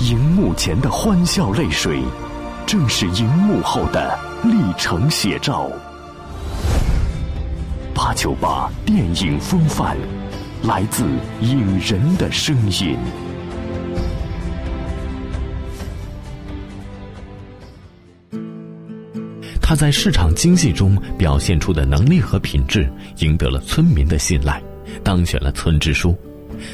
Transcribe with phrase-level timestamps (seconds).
[0.00, 2.00] 荧幕前的欢笑泪水，
[2.64, 5.68] 正是荧幕后的历程写照。
[7.92, 9.96] 八九八电影风范，
[10.62, 11.04] 来自
[11.40, 12.96] 影人的声音。
[19.60, 22.88] 他在市场经济中表现出的能力和品质，
[23.18, 24.62] 赢得了村民的信赖，
[25.02, 26.16] 当选了村支书。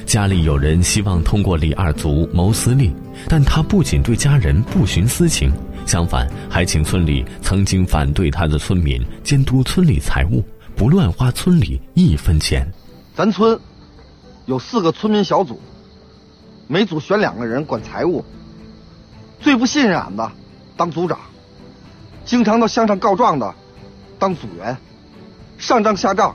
[0.06, 2.94] 家里有人希望通过李二祖谋私利，
[3.28, 5.52] 但他不仅对家人不徇私情，
[5.86, 10.44] 相反还请村里曾经反对他的村民监督村里财务，
[10.76, 12.66] 不乱花村里一分钱。
[13.14, 13.58] 咱村
[14.46, 15.60] 有四个村民小组，
[16.66, 18.24] 每组选两个人管财务，
[19.40, 20.32] 最不信任俺的
[20.76, 21.18] 当组长。
[22.24, 23.54] 经常到乡上告状的，
[24.18, 24.76] 当组员，
[25.58, 26.34] 上账下账，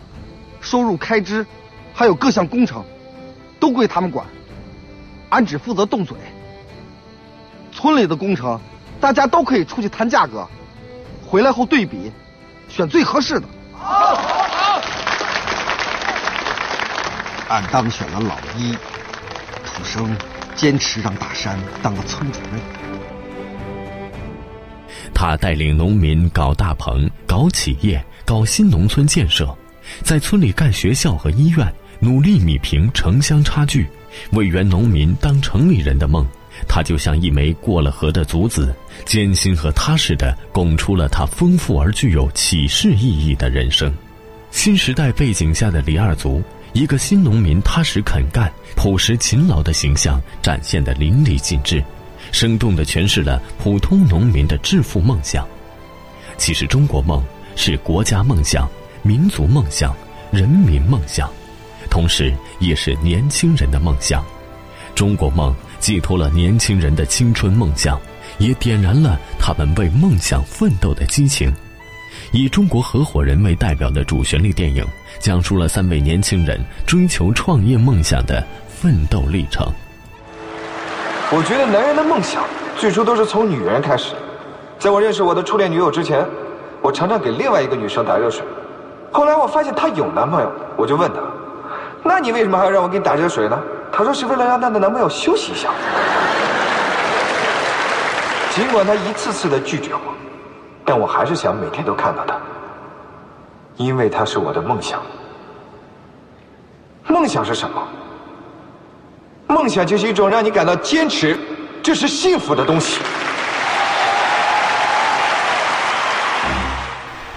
[0.62, 1.46] 收入开支，
[1.94, 2.86] 还有各项工程，
[3.60, 4.26] 都归他们管，
[5.30, 6.16] 俺只负责动嘴。
[7.72, 8.60] 村里的工程，
[9.00, 10.48] 大家都可以出去谈价格，
[11.26, 12.12] 回来后对比，
[12.68, 13.48] 选最合适的。
[13.74, 14.82] 好，好。
[17.50, 18.74] 俺当选了老一，
[19.66, 20.16] 土生
[20.56, 22.60] 坚持让大山当个村主任。
[25.14, 29.56] 他带领农民搞大棚、搞企业、搞新农村建设，
[30.04, 33.88] 在村里盖学校和医院，努力弥平城乡差距，
[34.32, 36.26] 为原农民当城里人的梦，
[36.68, 38.74] 他就像一枚过了河的卒子，
[39.06, 43.94] 艰辛和踏实的拱出了他丰富而具有启示意义的人生。
[44.52, 46.42] 新时代背景下的李二族，
[46.74, 51.84] 一个新农民踏实肯干、朴实勤劳的形象展现得淋漓尽致。
[52.32, 55.48] 生动地诠释了普通农民的致富梦想。
[56.38, 57.24] 其实，中国梦
[57.56, 58.70] 是国家梦想、
[59.02, 59.96] 民族梦想、
[60.32, 61.30] 人民梦想，
[61.90, 64.24] 同时也是年轻人的梦想。
[64.96, 68.00] 中国梦寄托了年轻人的青春梦想，
[68.38, 71.54] 也点燃了他们为梦想奋斗的激情。
[72.32, 74.86] 以中国合伙人为代表的主旋律电影，
[75.20, 79.66] 讲述了三位年轻人追求创业梦想的奋斗历程。
[81.32, 82.44] 我觉得男人的梦想
[82.78, 84.14] 最初都是从女人开始。
[84.78, 86.26] 在我认识我的初恋女友之前，
[86.82, 88.44] 我常常给另外一个女生打热水。
[89.12, 91.20] 后来我发现她有男朋友，我就问她
[92.10, 93.62] ：“那你为什么还要让我给你打热水呢？”
[93.94, 95.70] 她说：“是为了让她的男朋友休息一下。”
[98.50, 100.02] 尽管她一次次的拒绝我，
[100.84, 102.36] 但我还是想每天都看到她，
[103.78, 105.00] 因为她是我的梦想。
[107.08, 107.88] 梦想是什么？
[109.48, 111.38] 梦想就是一种让你感到坚持，
[111.84, 113.00] 这是幸福的东西。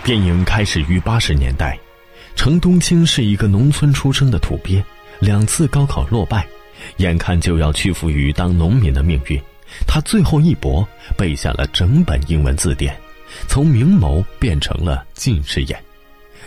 [0.02, 1.78] 电影开始于八十年代，
[2.42, 4.82] 程冬青是一个农村出生的土鳖，
[5.20, 6.44] 两次高考落败，
[6.96, 9.40] 眼看就要屈服于当农民的命运，
[9.86, 10.84] 他最后一搏，
[11.16, 13.00] 背下了整本英文字典，
[13.46, 15.80] 从明眸变成了近视眼。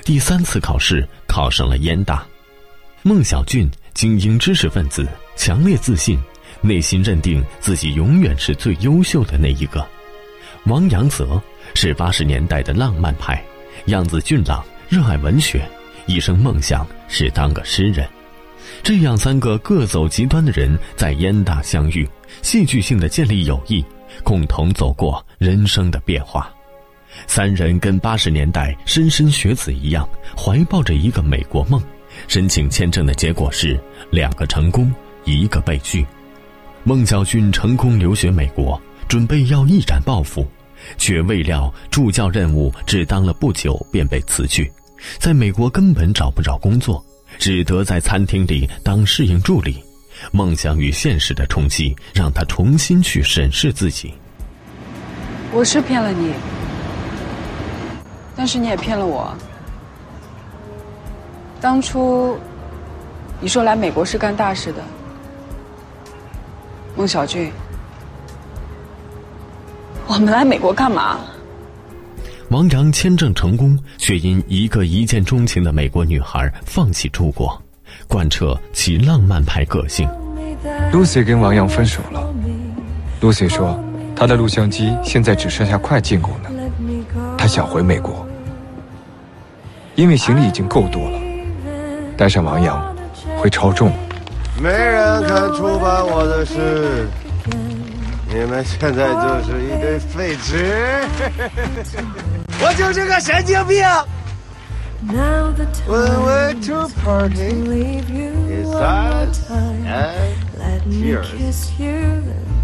[0.03, 2.27] 第三次考试考上了燕大，
[3.01, 5.07] 孟小俊精英知识分子。
[5.37, 6.19] 强烈自信，
[6.59, 9.87] 内心认定自己永远是最优秀的那一个。
[10.65, 11.41] 王阳泽
[11.73, 13.41] 是八十年代的浪漫派，
[13.85, 15.65] 样子俊朗，热爱文学，
[16.05, 18.07] 一生梦想是当个诗人。
[18.83, 22.07] 这样三个各走极端的人在燕大相遇，
[22.41, 23.83] 戏剧性的建立友谊，
[24.23, 26.53] 共同走过人生的变化。
[27.27, 30.07] 三人跟八十年代莘莘学子一样，
[30.37, 31.81] 怀抱着一个美国梦。
[32.27, 33.79] 申请签证的结果是
[34.11, 34.93] 两个成功。
[35.27, 36.05] 一个被拒，
[36.83, 40.47] 孟小军成功留学美国，准备要一展抱负，
[40.99, 44.71] 却未料助教任务只当了不久便被辞去，
[45.19, 47.03] 在美国根本找不着工作，
[47.37, 49.83] 只得在餐厅里当适应助理。
[50.31, 54.13] 梦想与现实的冲击，让他重新去审视自己。
[55.51, 56.31] 我是骗了你，
[58.35, 59.35] 但是你也骗了我。
[61.59, 62.37] 当初
[63.41, 64.81] 你说来美国是干大事的。
[66.95, 67.51] 孟小俊，
[70.07, 71.19] 我们来美国干嘛？
[72.55, 77.61] 王阳签证成功，却因一个一见钟情的美国女孩放弃出国，
[78.07, 80.07] 贯彻其浪漫派个性。
[80.89, 82.33] Lucy 跟王阳分手了。
[83.19, 83.77] Lucy 说，
[84.15, 88.25] 她的录像机现在只剩下快进功能，她想回美国，
[89.95, 91.19] 因为行李已经够多了，
[92.15, 92.95] 带上王阳
[93.37, 93.91] 会超重。
[94.63, 97.05] 没人肯触犯我的事，
[98.29, 100.73] 你们现在就是一堆废纸。
[102.62, 103.84] 我就是个神经病。
[105.02, 108.02] When we to party,
[108.50, 111.72] it's silence and tears.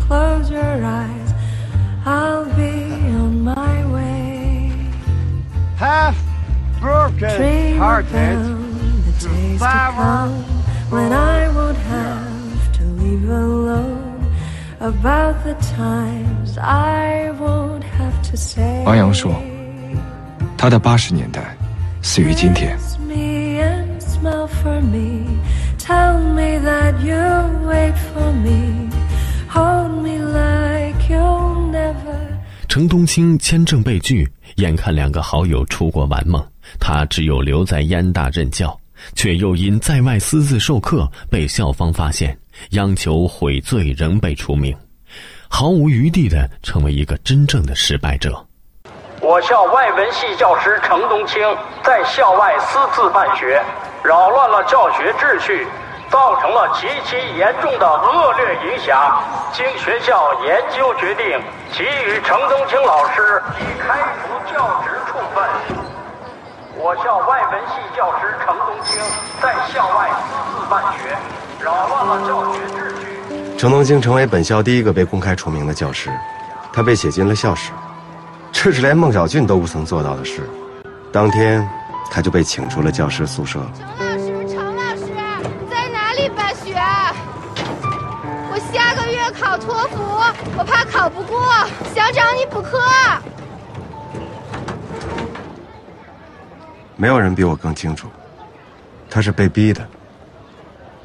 [0.07, 1.33] close your eyes,
[2.05, 2.73] I'll be
[3.17, 4.73] on my way.
[5.77, 6.17] Half
[6.81, 8.13] broken Dream hearted.
[8.13, 10.45] about the days to come
[10.91, 14.31] when I won't have to leave alone.
[14.79, 18.85] About the times I won't have to say.
[18.85, 19.35] 王阳说，
[20.62, 21.58] 他的八十年代
[22.04, 22.78] 死于今天。
[23.00, 25.26] Me and smile for me.
[25.80, 28.88] Tell me that you'll wait for me.
[29.50, 32.16] Hold me like you'll never.
[32.68, 36.46] 程东青签证被拒，眼看两个好友出国玩梦，
[36.80, 38.80] 他只有留在燕大任教，
[39.16, 42.38] 却又因在外私自授课被校方发现，
[42.74, 44.78] 央求悔罪，仍被除名，
[45.48, 48.46] 毫无余地的成为一个真正的失败者。
[49.24, 51.40] 我校外文系教师程冬青
[51.84, 53.62] 在校外私自办学，
[54.02, 55.68] 扰乱了教学秩序，
[56.10, 59.22] 造成了极其严重的恶劣影响。
[59.54, 61.40] 经学校研究决定，
[61.72, 65.44] 给予程冬青老师以开除教职处分。
[66.76, 69.00] 我校外文系教师程冬青
[69.40, 71.16] 在校外私自办学，
[71.64, 73.56] 扰乱了教学秩序。
[73.56, 76.10] 程东青成为本校第一个被公开除名的教师，
[76.74, 77.72] 他被写进了校史，
[78.64, 80.48] 这是连孟小俊都不曾做到的事。
[81.12, 81.68] 当天，
[82.12, 83.60] 他就被请出了教师宿舍。
[83.76, 85.08] 程老师，程老师，
[85.68, 86.76] 在哪里办学？
[88.52, 90.04] 我下个月考托福，
[90.56, 91.42] 我怕考不过，
[91.92, 92.80] 想找你补课。
[96.96, 98.08] 没有人比我更清楚，
[99.10, 99.84] 他是被逼的。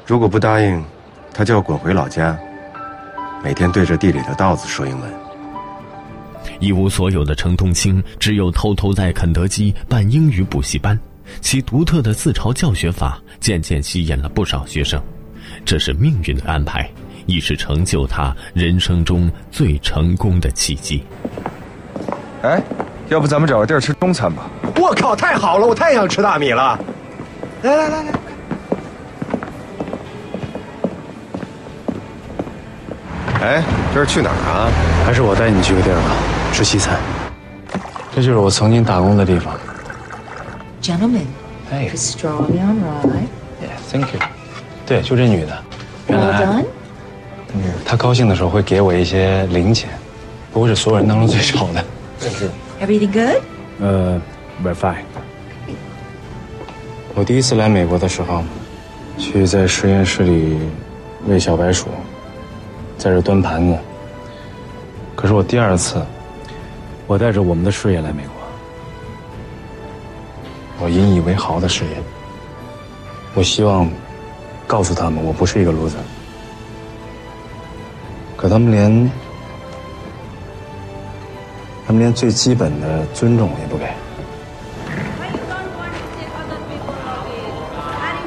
[0.05, 0.85] 如果不答应，
[1.33, 2.37] 他就要滚回老家，
[3.43, 5.26] 每天对着地里的稻子说英文。
[6.59, 10.99] 一无所有的程东青，只有偷偷在肯德基办英语补习班。
[11.41, 15.01] 其独特的自嘲教学法渐渐吸引了不少学生，
[15.65, 16.89] 这是命运的安排，
[17.25, 21.03] 亦是成就他人生中最成功的契机。
[22.43, 22.63] 哎，
[23.09, 24.49] 要不咱们找个地儿吃中餐吧？
[24.77, 25.67] 我靠，太好了！
[25.67, 26.79] 我太想吃大米了。
[27.61, 28.11] 来来来来，
[33.41, 33.63] 哎，
[33.93, 34.71] 这是去哪儿啊？
[35.05, 36.97] 还是我带你去个地儿吧，吃西餐。
[38.15, 39.53] 这就是我曾经打工的地方。
[40.81, 41.27] Gentlemen,
[41.71, 43.27] Hey, pastrami on rye.
[43.61, 44.19] yeah, thank you。
[44.83, 45.63] 对，就这女的，
[46.07, 46.65] 原 Well 来 done.
[47.85, 49.87] 她高兴的时候会给我一些零钱，
[50.51, 51.85] 不过是所有人当中最少的。
[52.81, 53.39] Everything good?
[53.79, 54.19] 呃
[54.63, 55.03] ，very fine。
[57.13, 58.43] 我第一次来美国的时候，
[59.19, 60.57] 去在实验室里
[61.27, 61.89] 喂小白鼠，
[62.97, 63.77] 在这端盘子。
[65.15, 66.03] 可是我第二次，
[67.07, 68.33] 我带着我们的事业来美国，
[70.79, 71.91] 我引以为豪的事业。
[73.33, 73.89] 我希望
[74.67, 75.95] 告诉他们，我不是一个 loser。
[78.35, 79.11] 可他们连，
[81.87, 83.85] 他们连最基本的尊重也不给。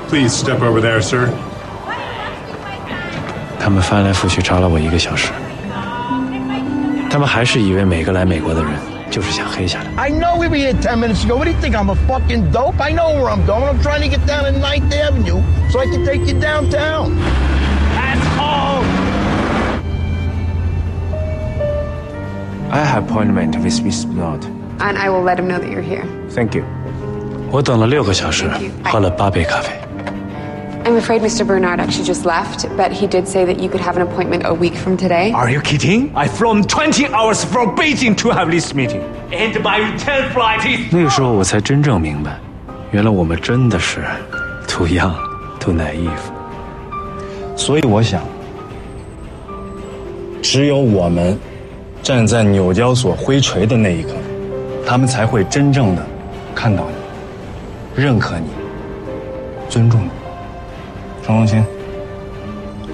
[0.09, 1.29] Please step over there, sir.
[3.61, 5.31] 他们翻来覆去查了我一个小时，
[7.10, 8.72] 他们还是以为每个来美国的人
[9.10, 9.86] 就是想黑下来。
[9.96, 11.36] I know we were here 10 minutes ago.
[11.36, 11.76] What do you think?
[11.76, 12.80] I'm a fucking dope?
[12.80, 13.64] I know where I'm going.
[13.64, 17.18] I'm trying to get down to 9th Avenue so I can take you downtown.
[17.98, 18.84] Asshole!
[22.72, 24.44] I have appointment with Miss Blood.
[24.80, 26.04] And I will let him know that you're here.
[26.30, 26.64] Thank you.
[27.52, 28.50] 我等了六个小时，
[28.84, 29.72] 喝了八杯咖啡。
[30.91, 31.47] I'm afraid Mr.
[31.47, 34.53] Bernard actually just left, but he did say that you could have an appointment a
[34.53, 35.31] week from today.
[35.31, 36.11] Are you kidding?
[36.17, 39.01] I've flown 20 hours from Beijing to have this meeting.
[39.31, 40.93] And my return flight is...
[40.93, 42.33] 那个时候我才真正明白，
[42.91, 44.01] 原来我们真的是
[44.67, 45.15] too young,
[45.61, 46.11] too naive。
[47.57, 48.21] 所以我想，
[50.43, 51.39] 只有我们
[52.03, 54.09] 站在纽交所挥锤的那一刻，
[54.85, 56.05] 他们才会真正的
[56.53, 56.83] 看到
[57.95, 58.49] 你，认可你，
[59.69, 60.11] 尊重你。
[61.23, 61.65] 程荣清，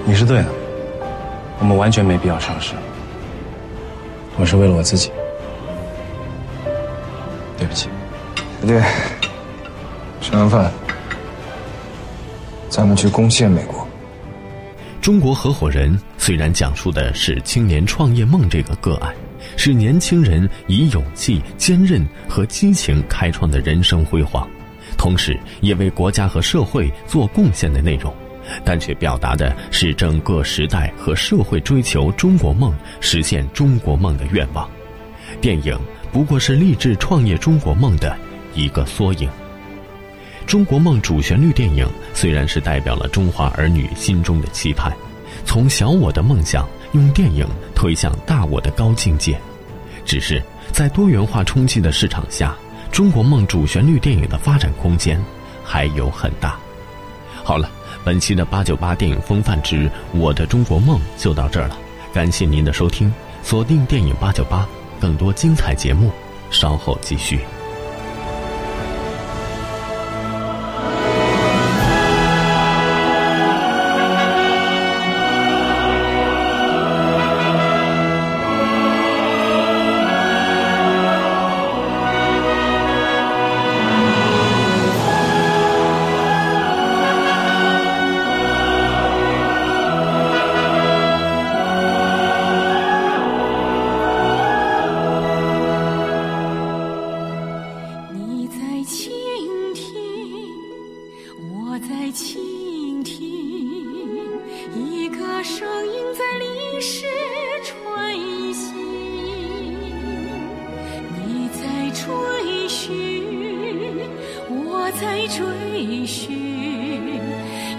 [0.05, 0.49] 你是对的，
[1.59, 2.73] 我们完全没必要尝试。
[4.37, 5.09] 我是为了我自己，
[7.57, 7.89] 对不起。
[8.65, 8.81] 对，
[10.21, 10.71] 吃完饭，
[12.69, 13.87] 咱们去攻陷美国。
[15.01, 19.13] 中国合伙人虽然讲述的是青年创业梦这个个案，
[19.55, 24.47] 是年轻人以勇气、坚韧和激情开创的人生辉煌，
[25.07, 28.13] 同时也为国家和社会做贡献的内容，
[28.65, 34.69] 但却表达的是整个时代和社会追求中国梦、实现中国梦的愿望。
[35.39, 35.79] 电影
[36.11, 38.17] 不过是励志创业中国梦的
[38.53, 39.29] 一个缩影。
[40.45, 44.91] 中国梦主旋律电影虽然是代表了中华儿女心中的期盼，
[45.45, 49.39] 从小我的梦想用电影推向大我的高境界。
[50.03, 52.53] 只是在多元化冲击的市场下，
[52.91, 55.23] 中国梦主旋律电影的发展空间
[55.63, 56.57] 还有很大。
[57.43, 57.69] 好了，
[58.03, 61.77] 本期的八九八电影风范之我的中国梦就到这儿了，
[62.13, 63.13] 感谢您的收听，
[63.43, 64.67] 锁定电影八九八，
[64.99, 66.11] 更多精彩节目
[66.49, 67.39] 稍后继续。
[115.27, 117.19] 追寻，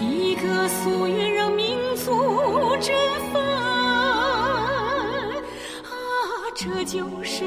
[0.01, 2.95] 一个夙愿让民族振
[3.33, 3.43] 奋。
[5.83, 5.91] 啊，
[6.55, 7.45] 这就是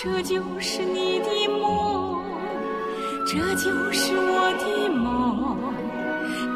[0.00, 2.22] 这就是你的梦。
[3.26, 5.58] 这就是我的梦，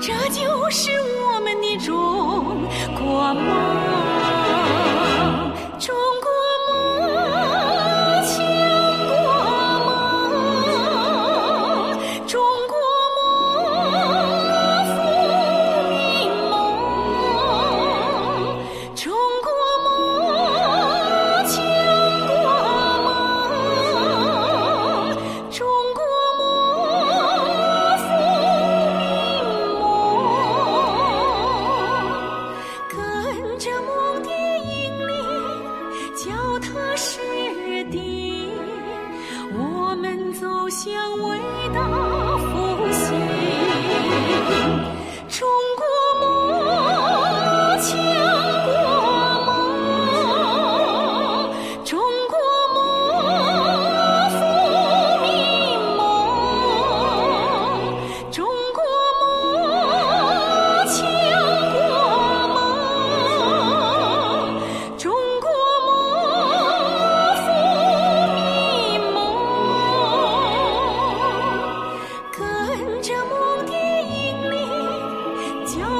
[0.01, 1.93] 这就是我们的中
[2.95, 3.43] 国梦，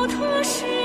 [0.09, 0.82] Thôi,